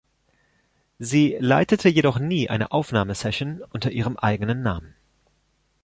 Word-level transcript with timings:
Sie 0.97 1.37
leitete 1.39 1.87
jedoch 1.87 2.17
nie 2.17 2.49
eine 2.49 2.71
Aufnahmesession 2.71 3.61
unter 3.69 3.91
ihrem 3.91 4.17
eigenen 4.17 4.63
Namen. 4.63 4.95